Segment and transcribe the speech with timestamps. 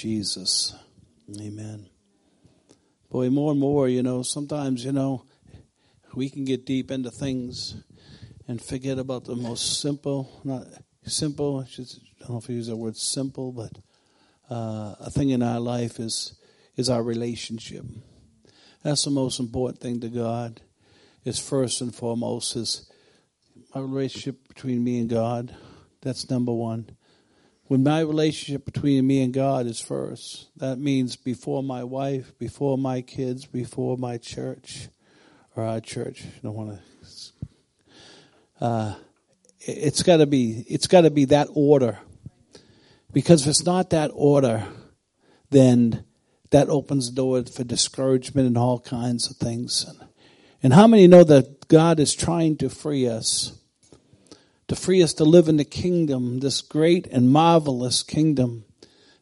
[0.00, 0.74] Jesus.
[1.38, 1.86] Amen.
[3.10, 5.26] Boy, more and more, you know, sometimes, you know,
[6.14, 7.74] we can get deep into things
[8.48, 10.64] and forget about the most simple, not
[11.04, 11.84] simple, I, I
[12.20, 13.72] don't know if I use that word simple, but
[14.50, 16.32] uh, a thing in our life is
[16.76, 17.84] is our relationship.
[18.82, 20.62] That's the most important thing to God.
[21.26, 22.90] Is first and foremost is
[23.74, 25.54] my relationship between me and God.
[26.00, 26.96] That's number one.
[27.70, 32.76] When my relationship between me and God is first, that means before my wife, before
[32.76, 34.88] my kids, before my church
[35.54, 36.24] or our church.
[36.24, 36.80] I don't want
[38.58, 38.64] to.
[38.64, 38.94] Uh,
[39.60, 40.64] it's got to be.
[40.68, 42.00] It's got to be that order.
[43.12, 44.66] Because if it's not that order,
[45.50, 46.04] then
[46.50, 49.86] that opens the door for discouragement and all kinds of things.
[50.60, 53.59] And how many know that God is trying to free us?
[54.70, 58.66] To free us to live in the kingdom, this great and marvelous kingdom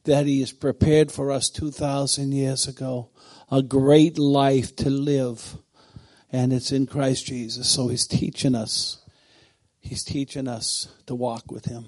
[0.05, 3.09] that He has prepared for us 2,000 years ago.
[3.51, 5.56] A great life to live.
[6.31, 7.67] And it's in Christ Jesus.
[7.67, 9.03] So He's teaching us.
[9.81, 11.86] He's teaching us to walk with Him.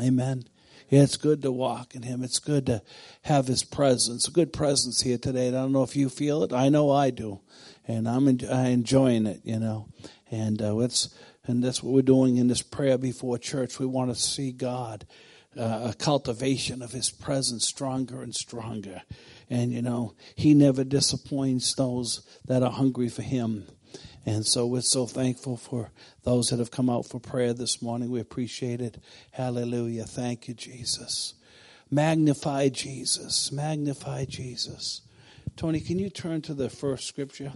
[0.00, 0.44] Amen.
[0.88, 2.24] Yeah, it's good to walk in Him.
[2.24, 2.80] It's good to
[3.20, 4.28] have His presence.
[4.28, 5.48] A good presence here today.
[5.48, 6.54] I don't know if you feel it.
[6.54, 7.40] I know I do,
[7.86, 9.42] and I'm en- enjoying it.
[9.44, 9.88] You know,
[10.30, 11.14] and uh, it's
[11.48, 13.78] and that's what we're doing in this prayer before church.
[13.78, 15.06] We want to see God,
[15.58, 19.02] uh, a cultivation of His presence, stronger and stronger.
[19.48, 23.66] And you know, He never disappoints those that are hungry for Him.
[24.26, 25.90] And so we're so thankful for
[26.22, 28.10] those that have come out for prayer this morning.
[28.10, 29.02] We appreciate it.
[29.30, 30.04] Hallelujah.
[30.04, 31.32] Thank you, Jesus.
[31.90, 33.50] Magnify Jesus.
[33.50, 35.00] Magnify Jesus.
[35.56, 37.52] Tony, can you turn to the first scripture?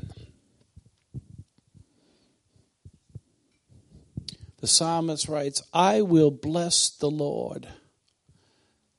[4.62, 7.68] The psalmist writes, I will bless the Lord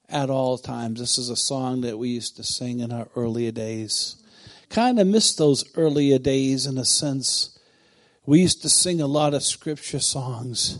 [0.09, 0.99] at all times.
[0.99, 4.17] This is a song that we used to sing in our earlier days.
[4.69, 7.57] Kind of miss those earlier days in a sense
[8.25, 10.79] we used to sing a lot of scripture songs.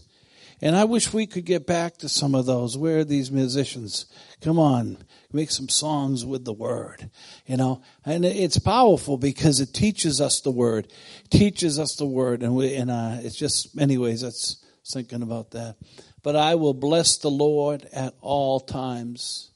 [0.61, 2.77] And I wish we could get back to some of those.
[2.77, 4.05] Where are these musicians?
[4.41, 4.97] Come on,
[5.33, 7.09] make some songs with the word,
[7.45, 7.81] you know.
[8.05, 10.87] And it's powerful because it teaches us the word,
[11.29, 14.21] teaches us the word, and we and uh, it's just, anyways.
[14.21, 15.77] That's thinking about that.
[16.21, 19.51] But I will bless the Lord at all times;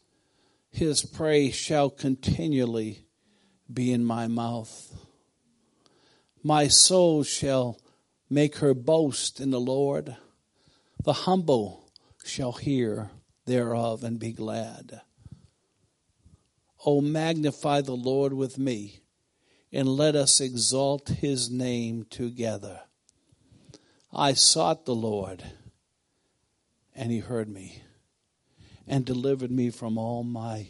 [0.69, 3.05] His praise shall continually
[3.71, 4.93] be in my mouth.
[6.43, 7.79] My soul shall
[8.29, 10.15] make her boast in the Lord.
[11.03, 11.91] The humble
[12.23, 13.11] shall hear
[13.45, 15.01] thereof and be glad.
[16.85, 19.01] O magnify the Lord with me,
[19.71, 22.81] and let us exalt his name together.
[24.17, 25.43] I sought the Lord,
[26.95, 27.83] and he heard me,
[28.87, 30.69] and delivered me from all my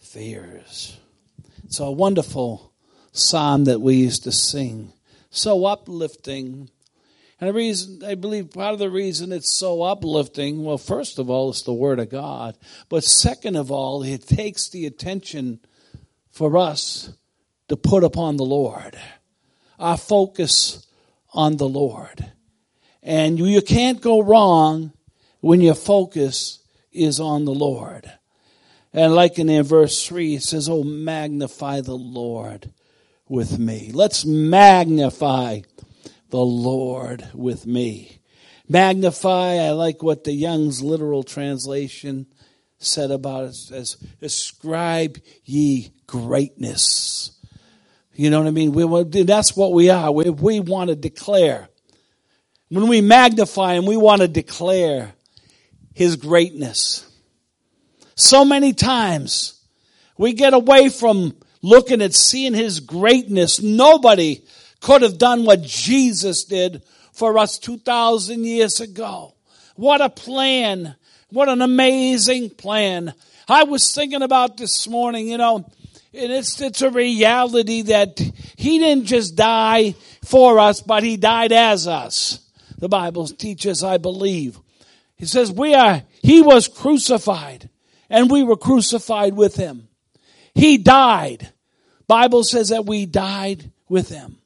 [0.00, 0.98] fears.
[1.64, 2.72] It's a wonderful
[3.12, 4.92] psalm that we used to sing
[5.30, 6.68] so uplifting.
[7.40, 11.30] And the reason, I believe part of the reason it's so uplifting, well, first of
[11.30, 12.58] all, it's the Word of God.
[12.88, 15.60] But second of all, it takes the attention
[16.30, 17.12] for us
[17.68, 18.98] to put upon the Lord.
[19.78, 20.86] Our focus
[21.32, 22.32] on the Lord.
[23.02, 24.92] And you can't go wrong
[25.40, 26.60] when your focus
[26.92, 28.10] is on the Lord.
[28.92, 32.72] And like in verse 3, it says, Oh, magnify the Lord
[33.28, 33.90] with me.
[33.92, 35.60] Let's magnify
[36.30, 38.20] the Lord with me.
[38.68, 42.26] Magnify, I like what the Young's literal translation
[42.78, 47.32] said about it as ascribe ye greatness.
[48.14, 48.72] You know what I mean?
[48.72, 50.12] We, that's what we are.
[50.12, 51.69] We, we want to declare.
[52.70, 55.12] When we magnify him, we want to declare
[55.92, 57.06] his greatness.
[58.14, 59.60] So many times
[60.16, 63.60] we get away from looking at seeing his greatness.
[63.60, 64.42] Nobody
[64.80, 66.82] could have done what Jesus did
[67.12, 69.34] for us 2,000 years ago.
[69.74, 70.94] What a plan.
[71.30, 73.14] What an amazing plan.
[73.48, 75.66] I was thinking about this morning, you know,
[76.12, 78.18] and it's, it's a reality that
[78.56, 79.94] he didn't just die
[80.24, 82.40] for us, but he died as us.
[82.80, 84.58] The Bible teaches, I believe.
[85.16, 87.68] He says we are, he was crucified
[88.08, 89.88] and we were crucified with him.
[90.54, 91.52] He died.
[92.08, 94.38] Bible says that we died with him.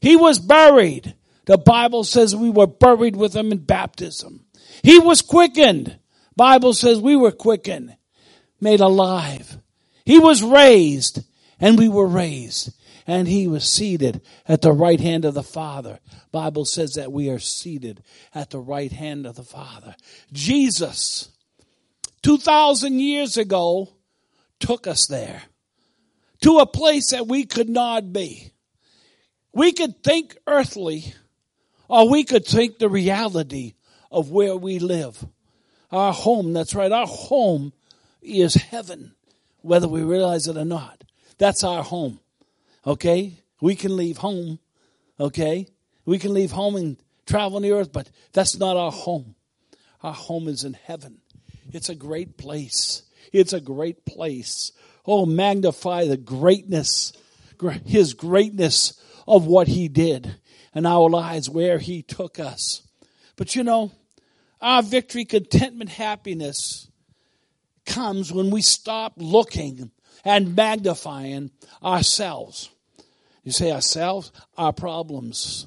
[0.00, 1.14] He was buried.
[1.44, 4.46] The Bible says we were buried with him in baptism.
[4.82, 5.98] He was quickened.
[6.36, 7.96] Bible says we were quickened,
[8.60, 9.58] made alive.
[10.04, 11.22] He was raised
[11.60, 12.72] and we were raised
[13.06, 15.98] and he was seated at the right hand of the Father.
[16.30, 18.02] Bible says that we are seated
[18.34, 19.94] at the right hand of the Father.
[20.32, 21.30] Jesus,
[22.22, 23.88] 2,000 years ago,
[24.60, 25.42] took us there
[26.40, 28.52] to a place that we could not be.
[29.52, 31.14] We could think earthly,
[31.88, 33.74] or we could think the reality
[34.10, 35.24] of where we live.
[35.90, 37.72] Our home, that's right, our home
[38.22, 39.14] is heaven,
[39.60, 41.04] whether we realize it or not.
[41.38, 42.20] That's our home.
[42.86, 43.38] Okay?
[43.60, 44.58] We can leave home.
[45.18, 45.66] Okay?
[46.04, 46.96] We can leave home and
[47.26, 49.34] travel on the earth, but that's not our home.
[50.02, 51.20] Our home is in heaven.
[51.72, 53.02] It's a great place.
[53.32, 54.72] It's a great place.
[55.06, 57.12] Oh, magnify the greatness,
[57.86, 60.36] His greatness of what He did
[60.74, 62.82] in our lives, where He took us.
[63.36, 63.92] But you know,
[64.60, 66.88] our victory, contentment, happiness
[67.86, 69.90] comes when we stop looking
[70.24, 71.50] and magnifying
[71.82, 72.70] ourselves.
[73.42, 75.66] You say ourselves, our problems.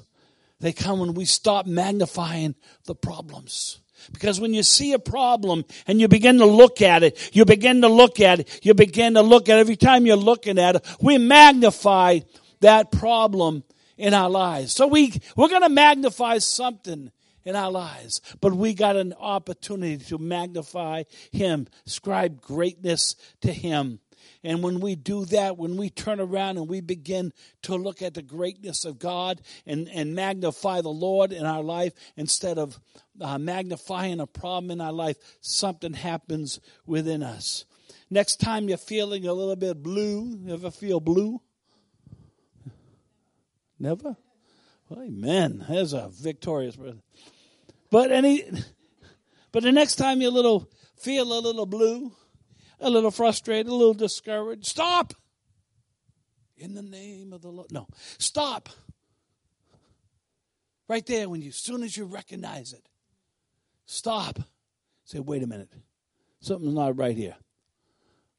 [0.60, 3.80] They come when we stop magnifying the problems.
[4.12, 7.82] Because when you see a problem and you begin to look at it, you begin
[7.82, 9.60] to look at it, you begin to look at it.
[9.60, 12.20] Every time you're looking at it, we magnify
[12.60, 13.64] that problem
[13.96, 14.72] in our lives.
[14.72, 17.10] So we, we're going to magnify something
[17.44, 24.00] in our lives, but we got an opportunity to magnify Him, ascribe greatness to Him.
[24.42, 27.32] And when we do that, when we turn around and we begin
[27.62, 31.92] to look at the greatness of God and, and magnify the Lord in our life
[32.16, 32.78] instead of
[33.20, 37.64] uh, magnifying a problem in our life, something happens within us.
[38.10, 41.40] Next time you're feeling a little bit blue, ever feel blue?
[43.78, 44.16] Never?
[44.88, 45.64] Well, amen.
[45.68, 47.02] There's a victorious brother.
[47.90, 48.44] But any,
[49.52, 52.12] but the next time you little feel a little blue,
[52.80, 55.14] a little frustrated, a little discouraged, stop.
[56.56, 57.70] In the name of the Lord.
[57.70, 57.86] No,
[58.18, 58.68] stop.
[60.88, 62.88] Right there, when you, as soon as you recognize it,
[63.84, 64.38] stop.
[65.04, 65.70] Say, wait a minute.
[66.40, 67.36] Something's not right here.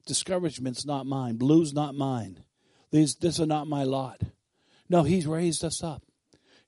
[0.06, 1.36] Discouragement's not mine.
[1.36, 2.42] Blue's not mine.
[2.90, 4.22] These, this is not my lot.
[4.88, 6.02] No, He's raised us up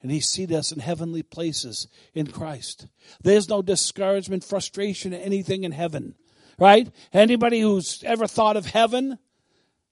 [0.03, 2.87] and He seated us in heavenly places in Christ.
[3.23, 6.15] There's no discouragement, frustration, anything in heaven
[6.61, 6.89] right?
[7.13, 9.19] Anybody who's ever thought of heaven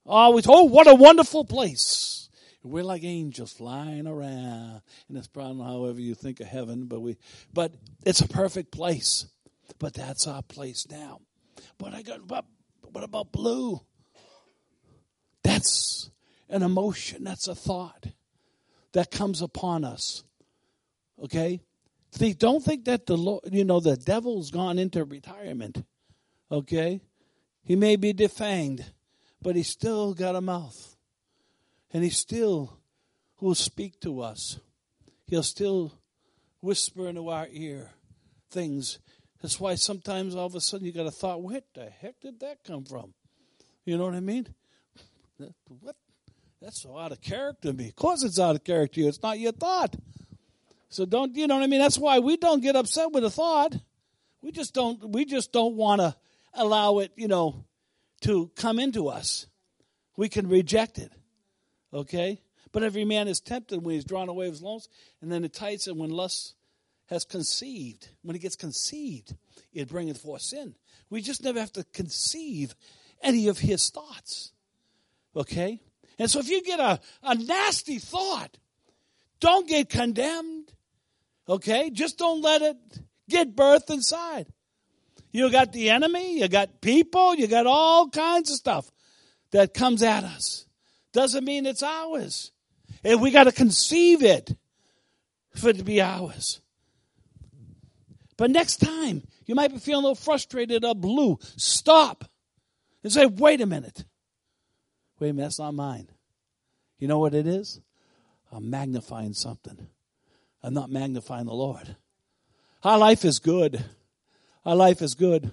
[0.06, 2.28] always, oh, what a wonderful place.
[2.62, 7.16] We're like angels flying around, and it's probably however you think of heaven, but we,
[7.52, 7.72] but
[8.04, 9.26] it's a perfect place.
[9.78, 11.20] But that's our place now.
[11.78, 12.44] But I got, but
[12.92, 13.80] what about blue?
[15.42, 16.10] That's
[16.48, 17.24] an emotion.
[17.24, 18.06] That's a thought
[18.92, 20.24] that comes upon us.
[21.22, 21.60] Okay,
[22.10, 25.84] See, don't think that the Lord, you know, the devil's gone into retirement.
[26.50, 27.00] Okay?
[27.62, 28.84] He may be defanged,
[29.42, 30.96] but he still got a mouth.
[31.92, 32.78] And he still
[33.40, 34.58] will speak to us.
[35.26, 35.92] He'll still
[36.60, 37.90] whisper into our ear
[38.50, 38.98] things.
[39.40, 42.40] That's why sometimes all of a sudden you got a thought, what the heck did
[42.40, 43.14] that come from?
[43.84, 44.48] You know what I mean?
[45.80, 45.96] What?
[46.60, 47.88] That's so out of character to me.
[47.88, 49.94] Of course it's out of character It's not your thought.
[50.88, 51.80] So don't, you know what I mean?
[51.80, 53.76] That's why we don't get upset with a thought.
[54.42, 56.16] We just don't, we just don't want to
[56.58, 57.64] allow it, you know,
[58.22, 59.46] to come into us.
[60.16, 61.12] We can reject it.
[61.94, 62.40] Okay?
[62.72, 64.88] But every man is tempted when he's drawn away of his loins,
[65.22, 66.54] and then it tights, and when lust
[67.06, 69.34] has conceived, when it gets conceived,
[69.72, 70.74] it bringeth forth sin.
[71.08, 72.74] We just never have to conceive
[73.22, 74.52] any of his thoughts.
[75.34, 75.80] Okay?
[76.18, 78.58] And so if you get a, a nasty thought,
[79.40, 80.72] don't get condemned.
[81.48, 81.90] Okay?
[81.90, 82.76] Just don't let it
[83.28, 84.46] get birth inside.
[85.38, 88.90] You got the enemy, you got people, you got all kinds of stuff
[89.52, 90.66] that comes at us.
[91.12, 92.50] Doesn't mean it's ours.
[93.04, 94.56] And we got to conceive it
[95.54, 96.60] for it to be ours.
[98.36, 101.38] But next time, you might be feeling a little frustrated or blue.
[101.56, 102.24] Stop
[103.04, 104.06] and say, wait a minute.
[105.20, 106.08] Wait a minute, that's not mine.
[106.98, 107.80] You know what it is?
[108.50, 109.86] I'm magnifying something.
[110.64, 111.94] I'm not magnifying the Lord.
[112.82, 113.84] Our life is good.
[114.68, 115.50] Our life is good.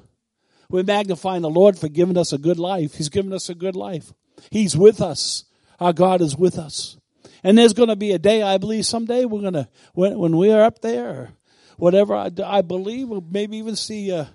[0.70, 2.96] We're magnifying the Lord for giving us a good life.
[2.96, 4.12] He's given us a good life.
[4.52, 5.46] He's with us.
[5.80, 6.98] Our God is with us.
[7.42, 10.36] And there's going to be a day, I believe, someday we're going to, when, when
[10.36, 11.30] we are up there,
[11.78, 14.28] whatever, I, I believe, we'll maybe even see, a,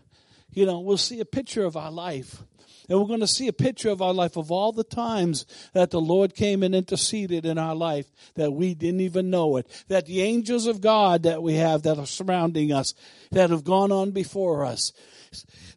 [0.51, 2.43] you know, we'll see a picture of our life.
[2.91, 5.93] And we're going to see a picture of our life of all the times that
[5.93, 9.85] the Lord came and interceded in our life that we didn't even know it.
[9.87, 12.95] That the angels of God that we have that are surrounding us,
[13.31, 14.93] that have gone on before us.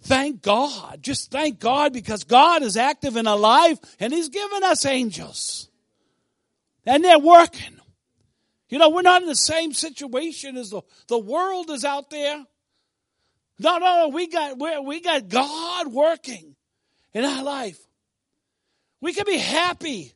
[0.01, 1.03] Thank God.
[1.03, 5.70] Just thank God because God is active and alive and He's given us angels.
[6.84, 7.79] And they're working.
[8.70, 12.43] You know, we're not in the same situation as the, the world is out there.
[13.60, 16.55] No, no, we got we we got God working
[17.13, 17.79] in our life.
[19.01, 20.13] We can be happy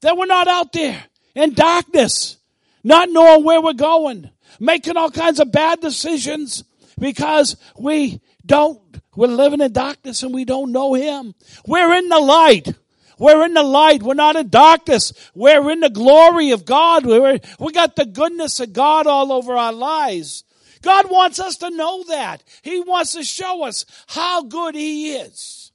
[0.00, 1.02] that we're not out there
[1.34, 2.38] in darkness,
[2.82, 6.64] not knowing where we're going, making all kinds of bad decisions
[6.98, 8.80] because we don't,
[9.14, 11.34] we're living in darkness and we don't know Him.
[11.66, 12.72] We're in the light.
[13.18, 14.02] We're in the light.
[14.02, 15.12] We're not in darkness.
[15.34, 17.04] We're in the glory of God.
[17.04, 20.44] We're, we got the goodness of God all over our lives.
[20.80, 22.42] God wants us to know that.
[22.62, 25.69] He wants to show us how good He is.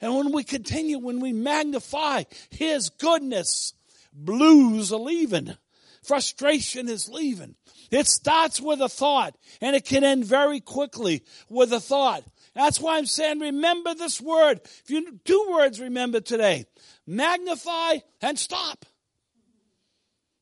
[0.00, 3.74] And when we continue, when we magnify His goodness,
[4.12, 5.56] blues are leaving.
[6.02, 7.56] Frustration is leaving.
[7.90, 12.24] It starts with a thought and it can end very quickly with a thought.
[12.54, 14.60] That's why I'm saying remember this word.
[14.64, 16.66] If you two words remember today.
[17.06, 18.86] Magnify and stop.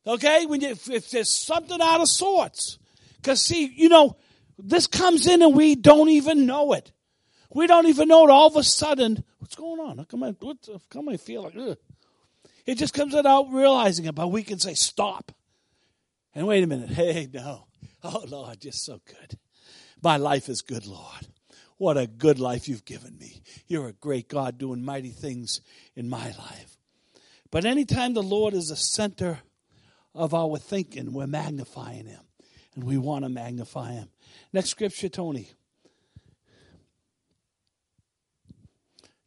[0.07, 0.45] Okay?
[0.45, 2.79] When you, if, if there's something out of sorts.
[3.23, 4.17] Cause see, you know,
[4.57, 6.91] this comes in and we don't even know it.
[7.55, 8.29] We don't even know it.
[8.29, 9.97] All of a sudden, what's going on?
[9.97, 11.77] How come I, what, how come I feel like, ugh?
[12.65, 15.31] It just comes without realizing it, but we can say, stop.
[16.35, 16.89] And wait a minute.
[16.95, 17.67] Hey, no.
[18.03, 19.39] Oh, Lord, you're so good.
[20.03, 21.27] My life is good, Lord.
[21.77, 23.41] What a good life you've given me.
[23.67, 25.61] You're a great God doing mighty things
[25.95, 26.75] in my life.
[27.51, 29.39] But anytime the Lord is the center
[30.13, 32.21] of our thinking, we're magnifying Him.
[32.75, 34.09] And we want to magnify Him.
[34.51, 35.51] Next scripture, Tony.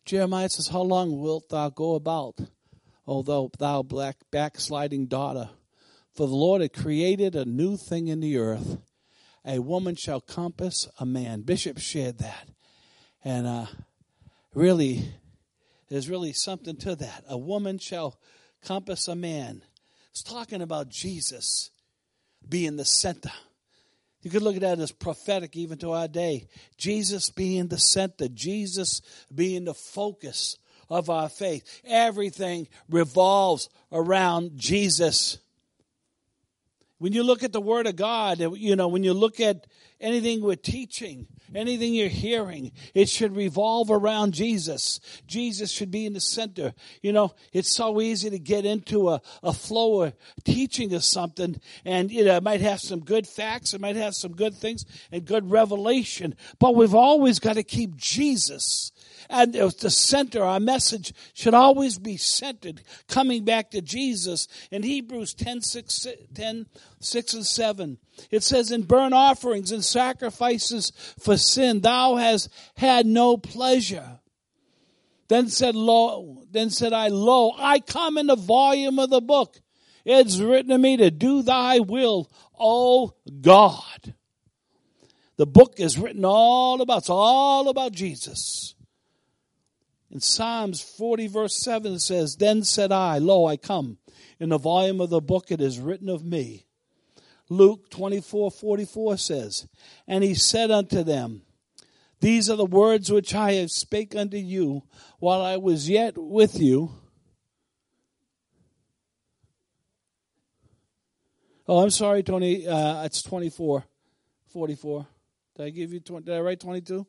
[0.08, 2.40] Jeremiah says, How long wilt thou go about,
[3.06, 3.20] O
[3.58, 5.50] thou black backsliding daughter?
[6.14, 8.78] For the Lord had created a new thing in the earth.
[9.44, 11.42] A woman shall compass a man.
[11.42, 12.48] Bishop shared that.
[13.22, 13.66] And uh,
[14.54, 15.12] really,
[15.90, 17.24] there's really something to that.
[17.28, 18.18] A woman shall
[18.64, 19.60] compass a man.
[20.10, 21.70] It's talking about Jesus
[22.48, 23.32] being the center.
[24.22, 26.48] You could look at that as prophetic even to our day.
[26.76, 29.00] Jesus being the center, Jesus
[29.32, 30.56] being the focus
[30.90, 31.82] of our faith.
[31.84, 35.38] Everything revolves around Jesus.
[36.98, 39.66] When you look at the Word of God, you know, when you look at
[40.00, 45.00] anything we're teaching, anything you're hearing, it should revolve around Jesus.
[45.26, 46.74] Jesus should be in the center.
[47.02, 50.14] You know, it's so easy to get into a, a flow of
[50.44, 54.14] teaching of something, and you know, it might have some good facts, it might have
[54.14, 58.92] some good things and good revelation, but we've always got to keep Jesus
[59.30, 64.48] and the center, our message should always be centered, coming back to Jesus.
[64.70, 66.66] In Hebrews 10, 6, 10,
[67.00, 67.98] 6 and 7,
[68.30, 74.20] it says, In burnt offerings and sacrifices for sin, thou hast had no pleasure.
[75.28, 79.60] Then said, Lo, then said I, Lo, I come in the volume of the book.
[80.06, 84.14] It's written to me to do thy will, O God.
[85.36, 88.74] The book is written all about, it's all about Jesus.
[90.10, 93.98] In Psalms 40, verse 7, it says, Then said I, Lo, I come.
[94.40, 96.66] In the volume of the book it is written of me.
[97.50, 99.68] Luke 24, 44 says,
[100.06, 101.42] And he said unto them,
[102.20, 104.82] These are the words which I have spake unto you
[105.18, 106.92] while I was yet with you.
[111.66, 112.66] Oh, I'm sorry, Tony.
[112.66, 113.84] Uh, it's 24,
[114.46, 115.06] 44.
[115.56, 116.24] Did I give you 20?
[116.24, 117.06] Did I write 22?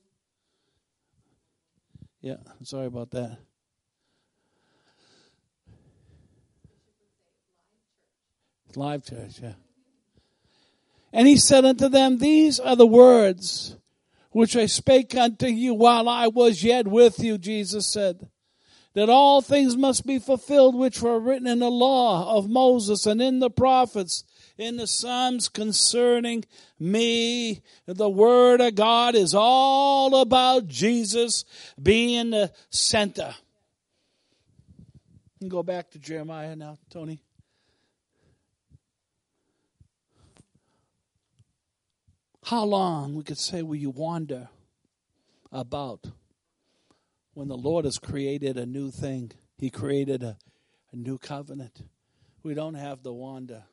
[2.22, 3.38] Yeah, sorry about that.
[8.76, 9.54] Live church, yeah.
[11.12, 13.76] And he said unto them, These are the words
[14.32, 18.30] which I spake unto you while I was yet with you, Jesus said,
[18.94, 23.22] that all things must be fulfilled which were written in the law of Moses and
[23.22, 24.24] in the prophets
[24.60, 26.44] in the Psalms concerning
[26.78, 27.62] me.
[27.86, 31.46] The Word of God is all about Jesus
[31.82, 33.34] being the center.
[35.40, 37.22] You go back to Jeremiah now, Tony.
[42.44, 44.50] How long, we could say, will you wander
[45.52, 46.06] about
[47.34, 49.32] when the Lord has created a new thing?
[49.58, 50.38] He created a,
[50.92, 51.84] a new covenant.
[52.44, 53.64] We don't have to wander.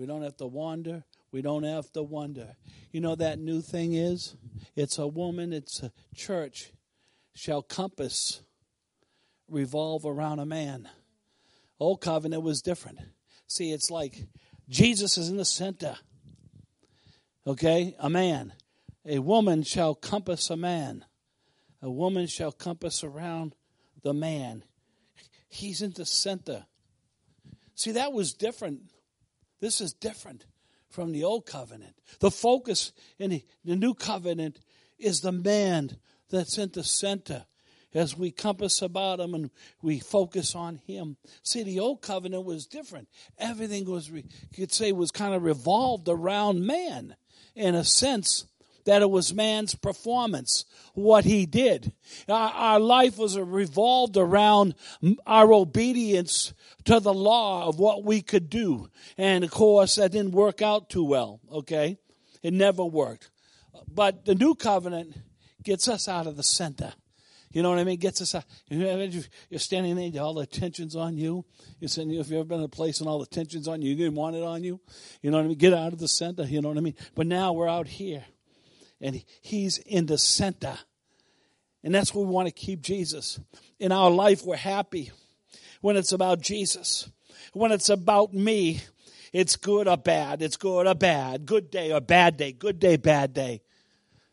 [0.00, 1.04] We don't have to wander.
[1.30, 2.56] We don't have to wonder.
[2.90, 4.34] You know that new thing is?
[4.74, 6.72] It's a woman, it's a church
[7.34, 8.40] shall compass,
[9.46, 10.88] revolve around a man.
[11.78, 12.98] Old covenant was different.
[13.46, 14.24] See, it's like
[14.70, 15.96] Jesus is in the center.
[17.46, 17.94] Okay?
[17.98, 18.54] A man.
[19.04, 21.04] A woman shall compass a man.
[21.82, 23.54] A woman shall compass around
[24.02, 24.64] the man.
[25.50, 26.64] He's in the center.
[27.74, 28.84] See, that was different
[29.60, 30.46] this is different
[30.88, 31.94] from the old covenant.
[32.18, 34.60] The focus in the, new covenant
[34.98, 35.96] is the man
[36.30, 37.46] that's in the center.
[37.94, 39.50] as we compass about him and
[39.82, 41.16] we focus on him.
[41.42, 43.08] See, the old covenant was different.
[43.38, 44.24] Everything was, you
[44.54, 47.16] could say, was kind of revolved around man
[47.54, 48.46] in a sense
[48.84, 51.92] that it was man's performance, what he did.
[52.28, 54.74] Our, our life was revolved around
[55.26, 56.52] our obedience
[56.84, 58.88] to the law of what we could do.
[59.18, 61.98] And of course, that didn't work out too well, okay?
[62.42, 63.30] It never worked.
[63.92, 65.16] But the new covenant
[65.62, 66.94] gets us out of the center.
[67.52, 67.98] You know what I mean?
[67.98, 68.44] Gets us out.
[68.68, 71.44] You're standing there, all the tension's on you.
[71.80, 73.90] You're saying, if you've ever been in a place and all the tension's on you,
[73.90, 74.80] you didn't want it on you.
[75.20, 75.58] You know what I mean?
[75.58, 76.44] Get out of the center.
[76.44, 76.94] You know what I mean?
[77.16, 78.24] But now we're out here,
[79.00, 80.78] and He's in the center.
[81.82, 83.40] And that's where we want to keep Jesus.
[83.78, 85.10] In our life, we're happy
[85.80, 87.10] when it's about Jesus.
[87.52, 88.82] When it's about me,
[89.32, 90.42] it's good or bad.
[90.42, 91.46] It's good or bad.
[91.46, 92.52] Good day or bad day.
[92.52, 93.62] Good day, bad day.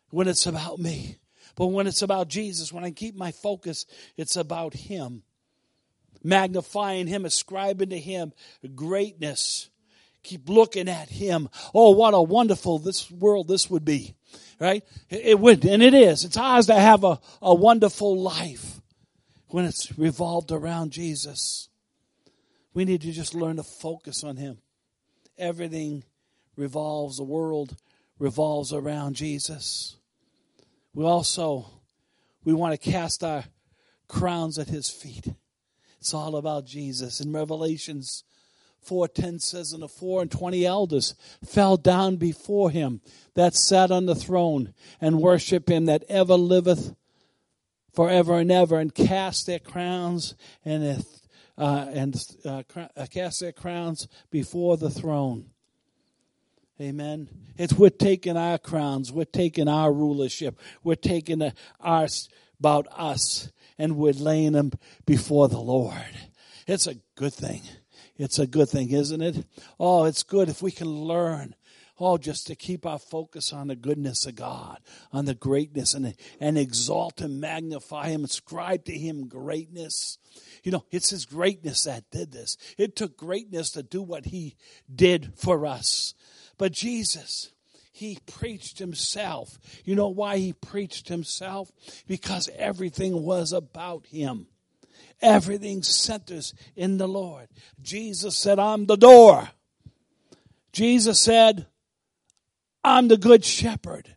[0.10, 1.18] When it's about me.
[1.56, 5.24] But when it's about Jesus, when I keep my focus, it's about Him.
[6.24, 8.34] Magnifying Him, ascribing to Him
[8.76, 9.70] greatness.
[10.24, 11.50] Keep looking at Him.
[11.74, 14.17] Oh, what a wonderful this world this would be.
[14.60, 14.84] Right?
[15.10, 16.24] It would, and it is.
[16.24, 18.82] It's ours to have a, a wonderful life
[19.50, 21.70] when it's revolved around Jesus.
[22.74, 24.58] We need to just learn to focus on Him.
[25.38, 26.04] Everything
[26.56, 27.76] revolves, the world
[28.20, 29.98] revolves around Jesus.
[30.94, 31.68] We also
[32.48, 33.44] we want to cast our
[34.08, 35.28] crowns at his feet.
[36.00, 37.20] It's all about Jesus.
[37.20, 38.24] In Revelations
[38.86, 43.02] 4:10 says and the four and twenty elders fell down before him
[43.34, 46.96] that sat on the throne and worship him that ever liveth
[47.94, 51.04] forever and ever and cast their crowns and
[51.58, 52.16] uh, and
[52.46, 52.62] uh,
[53.10, 55.50] cast their crowns before the throne.
[56.80, 57.28] Amen.
[57.58, 62.08] It's we're taking our crowns, we're taking our rulership, we're taking our
[62.60, 64.72] about us, and we're laying them
[65.06, 66.18] before the Lord.
[66.68, 67.62] It's a good thing.
[68.18, 69.46] It's a good thing, isn't it?
[69.80, 71.56] Oh, it's good if we can learn.
[72.00, 74.80] Oh, just to keep our focus on the goodness of God,
[75.12, 80.20] on the greatness, and, and exalt Him, magnify Him, ascribe to Him greatness.
[80.64, 82.56] You know, it's His greatness that did this.
[82.78, 84.56] It took greatness to do what He
[84.94, 86.14] did for us.
[86.60, 87.52] But Jesus,
[87.98, 89.58] he preached himself.
[89.84, 91.72] You know why he preached himself?
[92.08, 94.46] Because everything was about him.
[95.22, 97.48] Everything centers in the Lord.
[97.82, 99.50] Jesus said, I'm the door.
[100.72, 101.66] Jesus said,
[102.84, 104.16] I'm the good shepherd.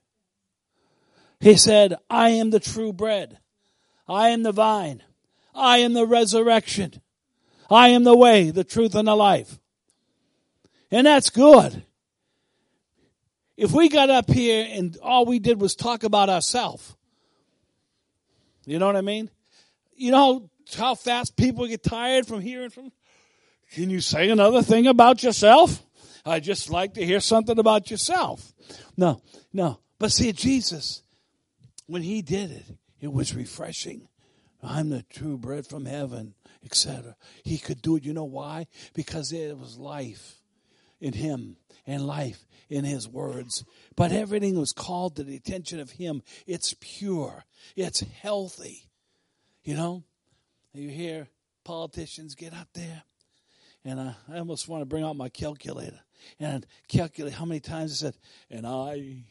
[1.41, 3.39] He said, I am the true bread.
[4.07, 5.03] I am the vine.
[5.55, 7.01] I am the resurrection.
[7.71, 9.59] I am the way, the truth, and the life.
[10.91, 11.85] And that's good.
[13.57, 16.97] If we got up here and all we did was talk about ourselves,
[18.67, 19.31] you know what I mean?
[19.95, 22.93] You know how fast people get tired from hearing from.
[23.73, 25.83] Can you say another thing about yourself?
[26.25, 28.53] I just like to hear something about yourself.
[28.97, 29.81] No, no.
[29.99, 31.03] But see, Jesus,
[31.87, 32.67] when he did it,
[33.01, 34.09] it was refreshing.
[34.63, 37.17] I'm the true bread from heaven, etc.
[37.45, 38.05] He could do it.
[38.05, 38.67] You know why?
[38.95, 40.41] Because there was life
[41.01, 41.57] in him
[41.87, 43.65] and life in his words.
[43.97, 46.23] But everything was called to the attention of him.
[46.47, 47.45] It's pure,
[47.77, 48.85] it's healthy.
[49.63, 50.05] You know,
[50.73, 51.29] you hear
[51.65, 53.03] politicians get up there,
[53.85, 56.01] and I, I almost want to bring out my calculator
[56.39, 58.15] and calculate how many times I said,
[58.51, 59.25] and I,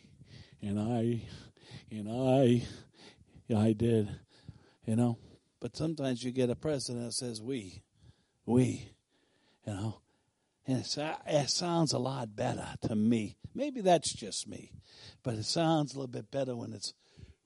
[0.61, 1.21] and I,
[1.91, 2.63] and I,
[3.47, 4.09] yeah, I did,
[4.85, 5.17] you know.
[5.59, 7.83] But sometimes you get a president that says we,
[8.45, 8.91] we,
[9.65, 10.01] you know.
[10.65, 13.37] And it sounds a lot better to me.
[13.55, 14.71] Maybe that's just me.
[15.23, 16.93] But it sounds a little bit better when it's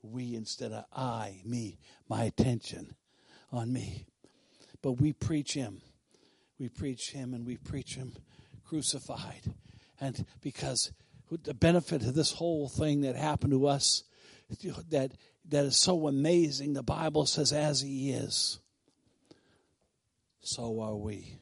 [0.02, 2.94] we instead of I, me, my attention
[3.52, 4.06] on me.
[4.82, 5.80] But we preach Him.
[6.58, 8.12] We preach Him and we preach Him
[8.64, 9.54] crucified.
[10.00, 10.92] And because
[11.30, 14.04] the benefit of this whole thing that happened to us
[14.90, 15.12] that
[15.48, 18.60] that is so amazing, the Bible says, as He is,
[20.40, 21.38] so are we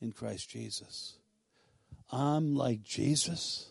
[0.00, 1.18] in Christ Jesus.
[2.10, 3.70] I'm like Jesus.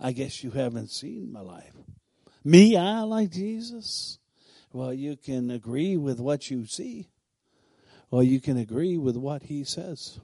[0.00, 1.72] I guess you haven't seen my life.
[2.44, 4.18] Me, I like Jesus.
[4.72, 7.08] Well, you can agree with what you see,
[8.10, 10.20] or you can agree with what he says.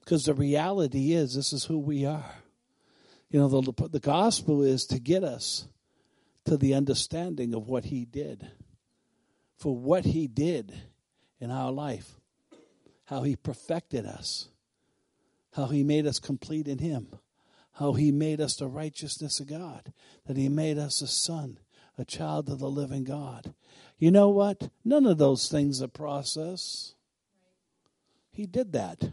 [0.00, 2.36] Because the reality is, this is who we are.
[3.30, 5.66] You know, the, the gospel is to get us
[6.44, 8.48] to the understanding of what he did.
[9.56, 10.72] For what he did
[11.40, 12.20] in our life
[13.06, 14.48] how he perfected us,
[15.54, 17.08] how he made us complete in him,
[17.72, 19.92] how he made us the righteousness of God,
[20.26, 21.58] that he made us a son,
[21.98, 23.54] a child of the living God.
[23.98, 24.70] You know what?
[24.84, 26.94] None of those things are process.
[28.30, 29.12] He did that.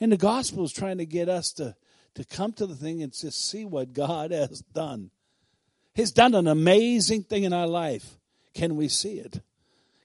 [0.00, 1.76] And the gospel is trying to get us to,
[2.14, 5.10] to come to the thing and just see what God has done.
[5.94, 8.18] He's done an amazing thing in our life.
[8.54, 9.42] Can we see it?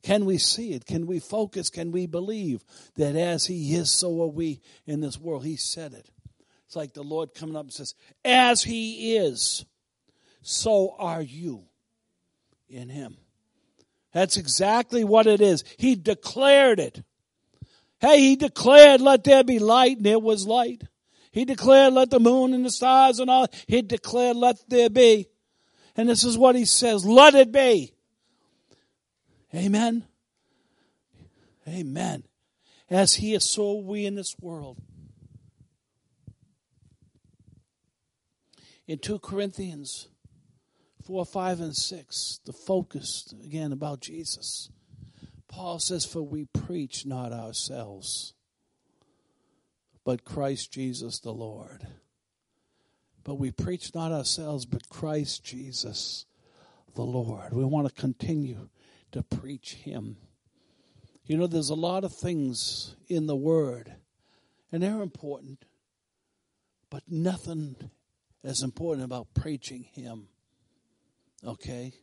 [0.03, 0.85] Can we see it?
[0.85, 1.69] Can we focus?
[1.69, 2.63] Can we believe
[2.95, 5.45] that as He is, so are we in this world?
[5.45, 6.09] He said it.
[6.67, 9.65] It's like the Lord coming up and says, As He is,
[10.41, 11.63] so are you
[12.69, 13.17] in Him.
[14.13, 15.63] That's exactly what it is.
[15.77, 17.03] He declared it.
[17.99, 20.83] Hey, He declared, Let there be light, and it was light.
[21.31, 23.47] He declared, Let the moon and the stars and all.
[23.67, 25.27] He declared, Let there be.
[25.97, 27.93] And this is what He says, Let it be.
[29.53, 30.05] Amen.
[31.67, 32.23] Amen.
[32.89, 34.77] As he is, so we in this world.
[38.87, 40.07] In 2 Corinthians
[41.05, 44.71] 4, 5, and 6, the focus again about Jesus.
[45.47, 48.33] Paul says, For we preach not ourselves,
[50.03, 51.85] but Christ Jesus the Lord.
[53.23, 56.25] But we preach not ourselves, but Christ Jesus
[56.95, 57.53] the Lord.
[57.53, 58.69] We want to continue
[59.11, 60.17] to preach Him.
[61.25, 63.93] You know, there's a lot of things in the Word,
[64.71, 65.65] and they're important,
[66.89, 67.75] but nothing
[68.43, 70.29] as important about preaching Him.
[71.43, 71.93] Okay?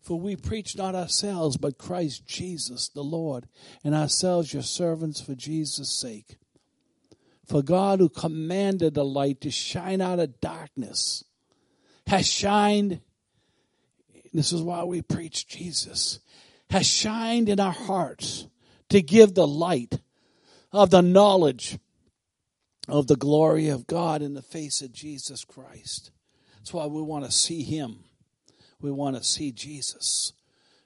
[0.00, 3.48] For we preach not ourselves, but Christ Jesus the Lord,
[3.82, 6.36] and ourselves your servants for Jesus' sake.
[7.46, 11.24] For God, who commanded the light to shine out of darkness,
[12.06, 13.00] has shined
[14.34, 16.18] this is why we preach Jesus,
[16.68, 18.48] has shined in our hearts
[18.88, 20.00] to give the light
[20.72, 21.78] of the knowledge
[22.88, 26.10] of the glory of God in the face of Jesus Christ.
[26.64, 28.04] That's why we want to see Him.
[28.80, 30.32] We want to see Jesus.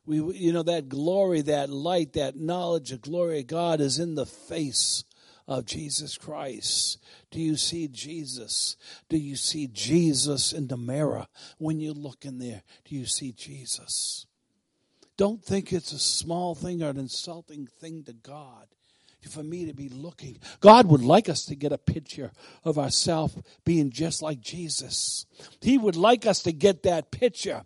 [0.04, 4.16] We, you know, that glory, that light, that knowledge of glory of God is in
[4.16, 5.04] the face
[5.46, 6.98] of Jesus Christ?
[7.30, 8.76] Do you see Jesus?
[9.08, 12.62] Do you see Jesus in the mirror when you look in there?
[12.84, 14.26] Do you see Jesus?
[15.16, 18.66] Don't think it's a small thing or an insulting thing to God
[19.26, 20.38] for me to be looking.
[20.60, 22.30] God would like us to get a picture
[22.64, 25.26] of ourselves being just like Jesus.
[25.60, 27.64] He would like us to get that picture,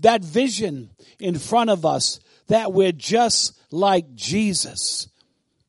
[0.00, 5.08] that vision in front of us that we're just like Jesus.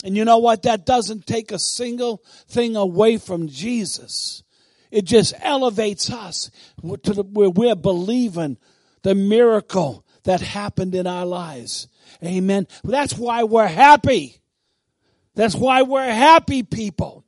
[0.03, 0.63] And you know what?
[0.63, 4.43] That doesn't take a single thing away from Jesus.
[4.91, 6.51] It just elevates us
[7.03, 8.57] to the, where we're believing
[9.01, 11.87] the miracle that happened in our lives.
[12.23, 12.67] Amen.
[12.83, 14.42] That's why we're happy.
[15.35, 17.23] That's why we're happy people.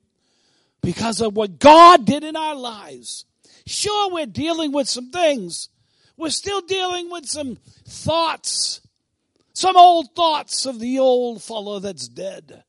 [0.81, 3.25] Because of what God did in our lives.
[3.65, 5.69] Sure, we're dealing with some things.
[6.15, 8.81] We're still dealing with some thoughts
[9.55, 12.65] some old thoughts of the old fellow that's dead.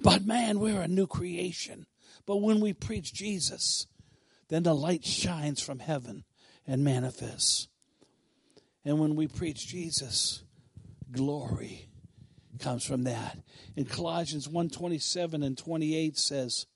[0.00, 1.86] But man, we're a new creation.
[2.24, 3.86] But when we preach Jesus,
[4.48, 6.24] then the light shines from heaven
[6.66, 7.68] and manifests.
[8.82, 10.42] And when we preach Jesus,
[11.12, 11.87] glory
[12.58, 13.38] comes from that.
[13.76, 16.66] In Colossians 1:27 and 28 says,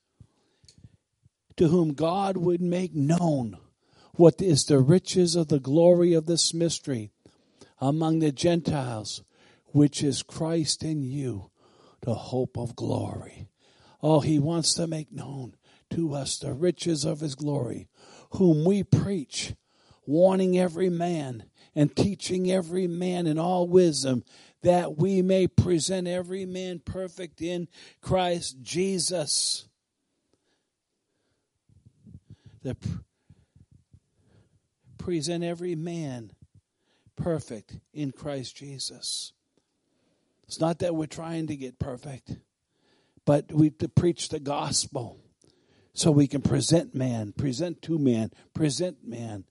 [1.56, 3.58] to whom God would make known
[4.14, 7.10] what is the riches of the glory of this mystery
[7.80, 9.22] among the Gentiles,
[9.66, 11.50] which is Christ in you,
[12.02, 13.48] the hope of glory.
[14.02, 15.54] Oh, he wants to make known
[15.90, 17.88] to us the riches of his glory,
[18.32, 19.54] whom we preach,
[20.06, 24.24] warning every man and teaching every man in all wisdom,
[24.62, 27.68] that we may present every man perfect in
[28.00, 29.68] Christ Jesus.
[32.62, 32.76] The
[34.98, 36.32] present every man
[37.16, 39.32] perfect in Christ Jesus.
[40.46, 42.36] It's not that we're trying to get perfect,
[43.24, 45.18] but we to preach the gospel
[45.94, 49.44] so we can present man, present to man, present man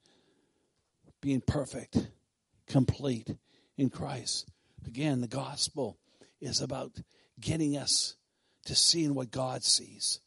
[1.21, 2.10] being perfect,
[2.67, 3.36] complete
[3.78, 4.51] in Christ.
[4.86, 5.98] Again, the gospel
[6.39, 7.02] is about
[7.39, 8.15] getting us
[8.65, 10.20] to seeing what God sees.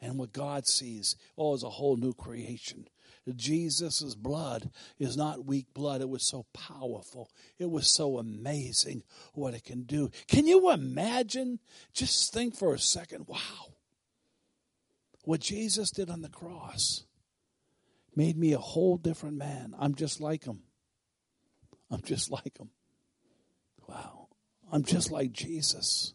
[0.00, 2.88] And what God sees, oh, is a whole new creation.
[3.36, 6.00] Jesus' blood is not weak blood.
[6.00, 7.30] It was so powerful.
[7.56, 10.10] It was so amazing what it can do.
[10.26, 11.60] Can you imagine?
[11.94, 13.26] Just think for a second.
[13.28, 13.74] Wow.
[15.24, 17.04] What Jesus did on the cross
[18.16, 19.72] made me a whole different man.
[19.78, 20.62] I'm just like him.
[21.92, 22.70] I'm just like him.
[23.92, 24.28] Wow.
[24.72, 26.14] I'm just like Jesus.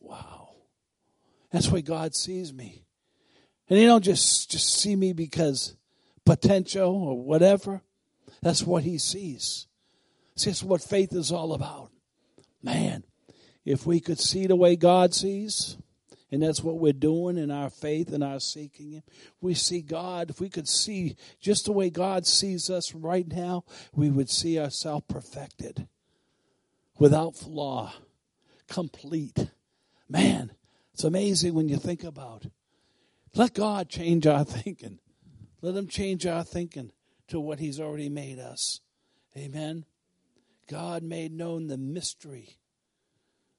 [0.00, 0.50] Wow.
[1.50, 2.84] That's why God sees me.
[3.68, 5.76] And he don't just just see me because
[6.24, 7.82] potential or whatever.
[8.40, 9.66] That's what he sees.
[10.36, 11.90] See, that's what faith is all about.
[12.62, 13.04] Man,
[13.64, 15.76] if we could see the way God sees,
[16.32, 19.02] and that's what we're doing in our faith and our seeking Him.
[19.42, 20.30] We see God.
[20.30, 24.58] If we could see just the way God sees us right now, we would see
[24.58, 25.86] ourselves perfected,
[26.98, 27.92] without flaw,
[28.68, 29.50] complete.
[30.08, 30.52] Man,
[30.94, 32.52] it's amazing when you think about it.
[33.34, 34.98] Let God change our thinking.
[35.60, 36.92] Let Him change our thinking
[37.28, 38.80] to what He's already made us.
[39.36, 39.84] Amen.
[40.68, 42.58] God made known the mystery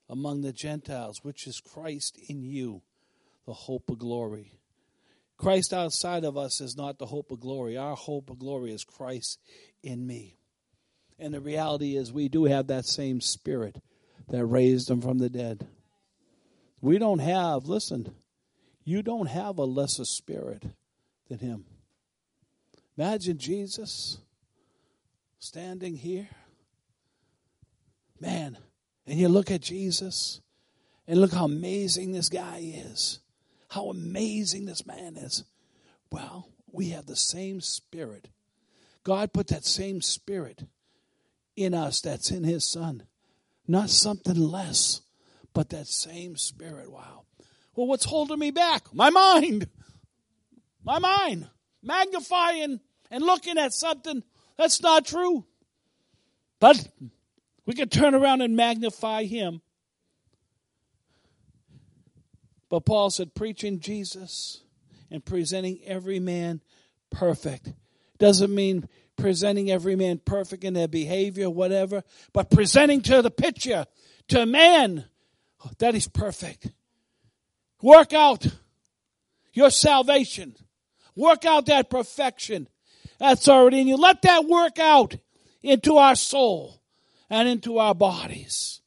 [0.09, 2.83] among the Gentiles, which is Christ in you,
[3.45, 4.59] the hope of glory.
[5.37, 7.75] Christ outside of us is not the hope of glory.
[7.75, 9.39] Our hope of glory is Christ
[9.81, 10.37] in me.
[11.19, 13.81] And the reality is, we do have that same spirit
[14.29, 15.67] that raised him from the dead.
[16.81, 18.13] We don't have, listen,
[18.83, 20.65] you don't have a lesser spirit
[21.29, 21.65] than him.
[22.97, 24.17] Imagine Jesus
[25.39, 26.27] standing here.
[28.19, 28.57] Man,
[29.07, 30.41] and you look at Jesus
[31.07, 33.19] and look how amazing this guy is.
[33.69, 35.43] How amazing this man is.
[36.11, 38.29] Well, we have the same spirit.
[39.03, 40.63] God put that same spirit
[41.55, 43.03] in us that's in his son.
[43.67, 45.01] Not something less,
[45.53, 46.91] but that same spirit.
[46.91, 47.23] Wow.
[47.75, 48.93] Well, what's holding me back?
[48.93, 49.67] My mind.
[50.83, 51.47] My mind.
[51.81, 54.23] Magnifying and looking at something
[54.57, 55.45] that's not true.
[56.59, 56.87] But
[57.65, 59.61] we can turn around and magnify him.
[62.69, 64.63] But Paul said, preaching Jesus
[65.11, 66.61] and presenting every man
[67.11, 67.71] perfect.
[68.17, 73.85] Doesn't mean presenting every man perfect in their behavior, whatever, but presenting to the picture,
[74.29, 75.05] to man,
[75.65, 76.69] oh, that is perfect.
[77.81, 78.47] Work out
[79.53, 80.55] your salvation.
[81.15, 82.67] Work out that perfection
[83.19, 83.95] that's already in you.
[83.95, 85.15] Let that work out
[85.61, 86.81] into our soul
[87.29, 88.81] and into our bodies.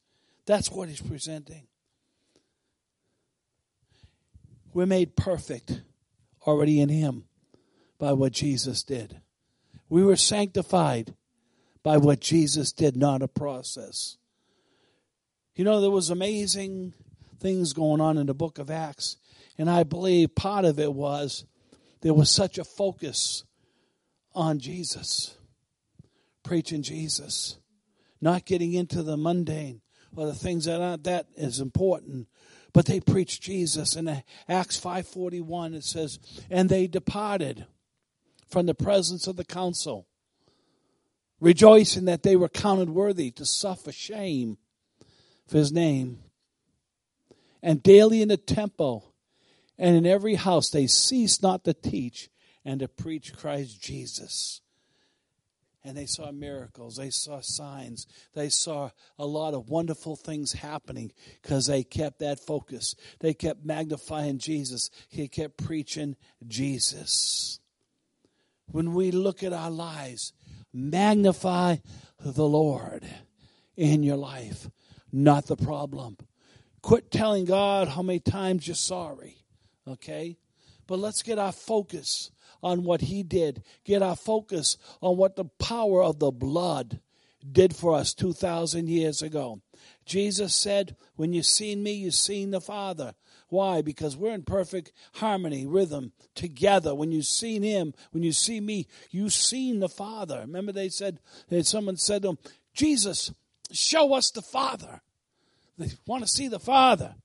[0.45, 1.67] That's what he's presenting.
[4.73, 5.81] We're made perfect
[6.45, 7.25] already in him
[7.97, 9.19] by what Jesus did.
[9.89, 11.13] We were sanctified
[11.83, 14.17] by what Jesus did, not a process.
[15.55, 16.93] You know, there was amazing
[17.39, 19.17] things going on in the book of Acts,
[19.57, 21.45] and I believe part of it was
[22.01, 23.43] there was such a focus
[24.35, 25.35] on Jesus,
[26.43, 27.57] preaching Jesus
[28.21, 29.81] not getting into the mundane
[30.15, 32.27] or the things that aren't that as important
[32.73, 34.07] but they preached jesus in
[34.47, 36.19] acts 5.41 it says
[36.49, 37.65] and they departed
[38.49, 40.07] from the presence of the council
[41.39, 44.57] rejoicing that they were counted worthy to suffer shame
[45.47, 46.19] for his name.
[47.61, 49.13] And daily in the temple
[49.77, 52.29] and in every house they ceased not to teach
[52.63, 54.61] and to preach christ jesus.
[55.83, 61.13] And they saw miracles, they saw signs, they saw a lot of wonderful things happening
[61.41, 62.93] because they kept that focus.
[63.21, 67.59] They kept magnifying Jesus, he kept preaching Jesus.
[68.71, 70.33] When we look at our lives,
[70.73, 71.77] magnify
[72.19, 73.05] the Lord
[73.75, 74.69] in your life,
[75.11, 76.17] not the problem.
[76.81, 79.37] Quit telling God how many times you're sorry,
[79.87, 80.37] okay?
[80.87, 82.31] But let's get our focus
[82.63, 86.99] on what he did, get our focus on what the power of the blood
[87.49, 89.61] did for us 2,000 years ago.
[90.05, 93.13] Jesus said, When you've seen me, you've seen the Father.
[93.49, 93.81] Why?
[93.81, 96.93] Because we're in perfect harmony, rhythm, together.
[96.93, 100.39] When you've seen Him, when you see me, you've seen the Father.
[100.41, 101.19] Remember, they said,
[101.61, 102.37] someone said to him,
[102.73, 103.33] Jesus,
[103.71, 105.01] show us the Father.
[105.77, 107.15] They want to see the Father.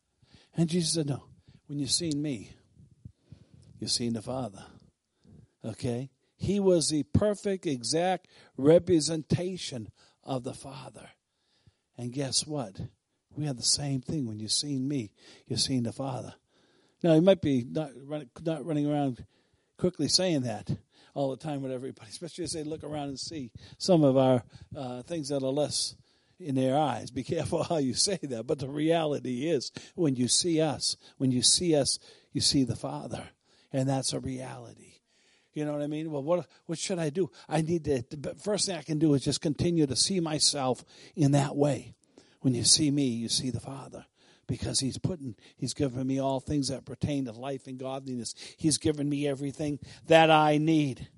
[0.56, 1.24] And Jesus said, No,
[1.66, 2.52] when you've seen me,
[3.80, 4.64] you've seen the Father.
[5.64, 6.10] Okay?
[6.36, 9.90] He was the perfect, exact representation
[10.24, 11.10] of the Father.
[11.96, 12.80] And guess what?
[13.36, 14.26] We have the same thing.
[14.26, 15.10] When you've seen me,
[15.46, 16.34] you've seen the Father.
[17.02, 19.24] Now, you might be not, run, not running around
[19.76, 20.70] quickly saying that
[21.14, 24.44] all the time with everybody, especially as they look around and see some of our
[24.76, 25.96] uh, things that are less
[26.38, 27.10] in their eyes.
[27.10, 28.46] Be careful how you say that.
[28.46, 31.98] But the reality is, when you see us, when you see us,
[32.32, 33.24] you see the Father.
[33.72, 34.92] And that's a reality.
[35.54, 36.10] You know what I mean?
[36.10, 37.30] Well, what what should I do?
[37.48, 38.02] I need to.
[38.10, 40.82] The first thing I can do is just continue to see myself
[41.14, 41.94] in that way.
[42.42, 44.04] When you see me, you see the Father,
[44.46, 48.34] because He's putting, He's given me all things that pertain to life and godliness.
[48.56, 49.78] He's given me everything
[50.08, 51.08] that I need.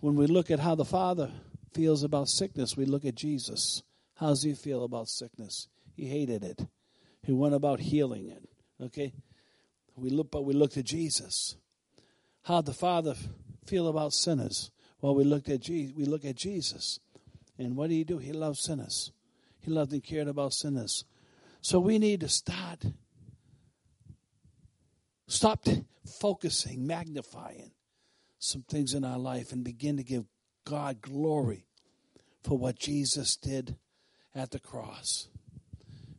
[0.00, 1.30] When we look at how the Father
[1.72, 3.82] feels about sickness, we look at Jesus.
[4.16, 5.68] How does He feel about sickness?
[5.94, 6.66] He hated it.
[7.22, 8.48] He went about healing it.
[8.82, 9.12] Okay
[9.94, 11.56] We look, but we looked at Jesus.
[12.44, 13.14] How the Father
[13.66, 14.70] feel about sinners?
[15.02, 15.68] Well, we looked at.
[15.68, 17.00] We look at Jesus,
[17.58, 18.18] and what did he do?
[18.18, 19.10] He loved sinners.
[19.58, 21.04] He loved and cared about sinners.
[21.60, 22.86] So we need to start.
[25.26, 25.66] Stop
[26.20, 27.72] focusing, magnifying
[28.38, 30.24] some things in our life, and begin to give
[30.64, 31.66] God glory
[32.44, 33.76] for what Jesus did
[34.34, 35.28] at the cross.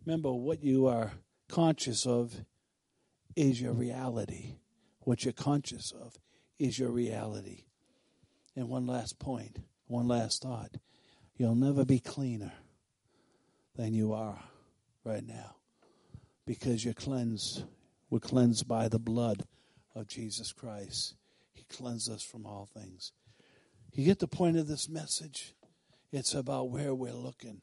[0.06, 1.14] Remember, what you are
[1.48, 2.36] conscious of
[3.36, 4.56] is your reality.
[5.02, 6.18] What you're conscious of
[6.60, 7.64] is your reality.
[8.56, 10.76] And one last point, one last thought.
[11.38, 12.54] You'll never be cleaner
[13.76, 14.40] than you are
[15.04, 15.56] right now
[16.46, 17.64] because you're cleansed.
[18.10, 19.44] We're cleansed by the blood
[19.96, 21.16] of Jesus Christ.
[21.54, 23.12] He cleansed us from all things.
[23.94, 25.54] You get the point of this message?
[26.12, 27.62] It's about where we're looking.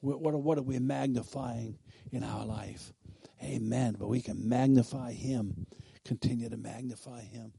[0.00, 1.78] What, what are we magnifying
[2.12, 2.92] in our life?
[3.42, 3.96] Amen.
[3.98, 5.66] But we can magnify Him,
[6.04, 7.52] continue to magnify Him,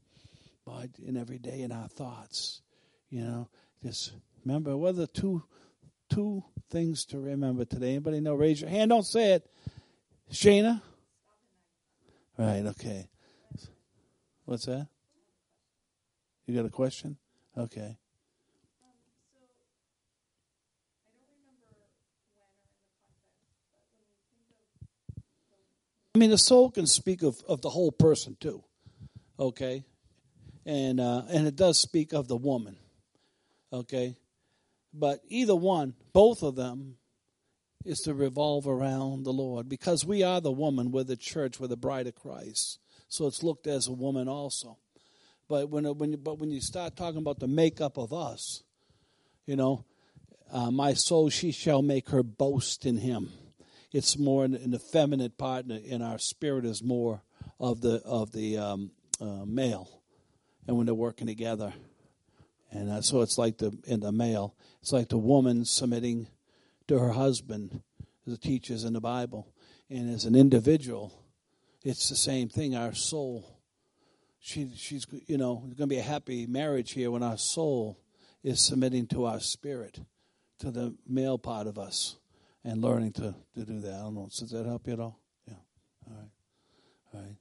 [0.64, 2.62] but in every day in our thoughts.
[3.10, 3.48] You know,
[3.82, 4.12] just
[4.44, 5.42] remember what are the two
[6.08, 7.90] two things to remember today.
[7.90, 8.34] Anybody know?
[8.34, 8.90] Raise your hand.
[8.90, 9.50] Don't say it.
[10.32, 10.80] Shana.
[12.38, 12.64] Right.
[12.66, 13.08] Okay.
[14.44, 14.88] What's that?
[16.46, 17.16] You got a question?
[17.56, 17.96] Okay.
[26.14, 28.64] I mean, the soul can speak of, of the whole person too,
[29.38, 29.84] okay,
[30.66, 32.76] and uh, and it does speak of the woman,
[33.72, 34.16] okay,
[34.92, 36.96] but either one, both of them,
[37.84, 41.66] is to revolve around the Lord because we are the woman, we're the church, we're
[41.66, 42.78] the bride of Christ,
[43.08, 44.78] so it's looked as a woman also.
[45.48, 48.62] But when when you, but when you start talking about the makeup of us,
[49.46, 49.84] you know,
[50.52, 53.32] uh, my soul she shall make her boast in Him.
[53.92, 57.22] It's more in, in the feminine part, and our spirit is more
[57.58, 60.02] of the of the um, uh, male,
[60.68, 61.72] and when they're working together,
[62.70, 66.28] and uh, so it's like the in the male, it's like the woman submitting
[66.88, 67.82] to her husband,
[68.26, 69.52] as it teaches in the Bible,
[69.88, 71.12] and as an individual,
[71.84, 72.76] it's the same thing.
[72.76, 73.58] Our soul,
[74.38, 77.98] she she's you know, going to be a happy marriage here when our soul
[78.42, 80.00] is submitting to our spirit,
[80.60, 82.16] to the male part of us
[82.64, 83.94] and learning to, to do that.
[83.94, 84.28] I don't know.
[84.36, 85.18] Does that help you at all?
[85.46, 85.54] Yeah.
[86.06, 86.30] All right.
[87.14, 87.36] All right.